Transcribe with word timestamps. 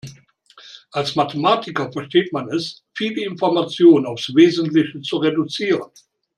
Als 0.91 1.15
Mathematiker 1.15 1.91
versteht 1.91 2.33
man 2.33 2.49
es, 2.49 2.83
viel 2.95 3.19
Information 3.19 4.07
aufs 4.07 4.33
Wesentliche 4.33 4.99
zu 5.01 5.17
reduzieren. 5.17 5.91